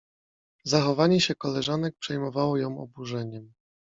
[0.63, 3.53] Zachowanie się koleżanek przejmowało ją oburzeniem.